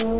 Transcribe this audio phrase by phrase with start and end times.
[0.00, 0.16] 喉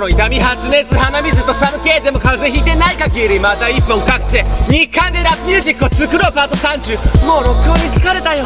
[0.00, 8.43] の痛み発熱鼻水と寒気でも風邪ひいてない限りまた一本覚醒日韓でラップミュージックを作ろうパート30もう録音に疲れたよ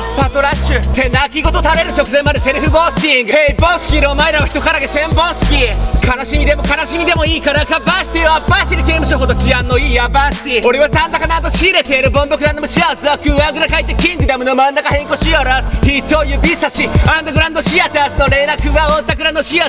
[1.79, 3.33] れる直前までセルフボスティング。
[3.33, 5.63] ヘイボスキーのお前らは人からげ千本好き。
[6.09, 10.67] 悲しみでも悲しみでもいいからかばしてよバシリ刑務所ほど治安のいいアバシティ。
[10.67, 16.89] 俺は残高なんと仕入れているボンボクランドムシアザクあぐらかいてキングダムの真ん中変更しよらす人指差し。
[17.07, 19.65] アンダーグラウンドシアターズの連絡はオタクらの仕業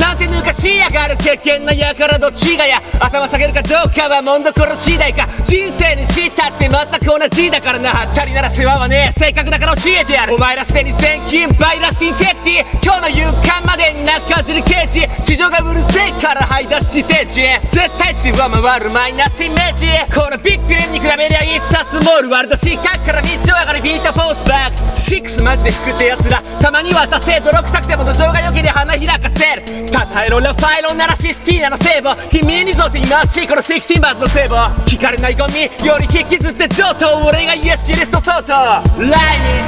[0.00, 2.82] なんて抜かしやがる経験なやからどっちがや。
[2.98, 5.28] 頭下げるかどうかはもんどころ次第か。
[5.44, 9.12] 人生にしたって全く同じだからなはったりなら世話はねえ。
[9.12, 10.34] 性格だから教えてやる。
[10.34, 12.82] お前らすでに全金バイラスインフェクティ。
[12.82, 19.86] 今日の夕刊までに泣かずるケージ地上がうるせえから這い出す地底地絶対値で上回るマイナスイメージ。
[20.14, 24.98] このビッグレンに比べりゃいったスモールワールド四角から道を上がりビートフォースバック。
[24.98, 26.42] シックスマジで吹くってやつら。
[26.60, 29.73] たまに渡せ泥臭くても土壌が良ければ花開かせる。
[30.14, 38.52] たたえろラファイロならシスティーナの聖母君にぞって今しいこの16バーズの聖母聞かれないゴミより聞きずって上等俺がイエスキリスト相当。
[38.52, 38.84] ライ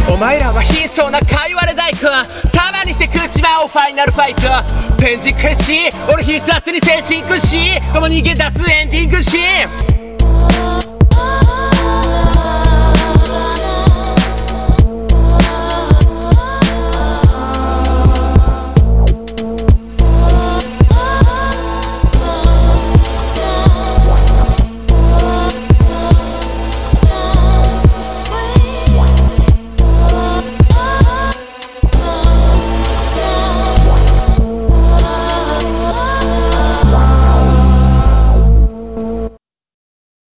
[0.06, 4.42] ミお前らは貧相なかいわれ大根たまにして食っちまおファイナルファイト。
[5.02, 9.85] ペンジクシ俺筆圧に成人くし共逃げ出すエンディングシーン。